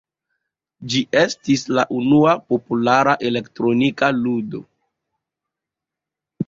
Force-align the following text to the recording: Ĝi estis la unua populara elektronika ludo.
Ĝi 0.93 1.01
estis 1.23 1.65
la 1.79 1.85
unua 1.99 2.33
populara 2.53 3.15
elektronika 3.31 4.13
ludo. 4.25 4.67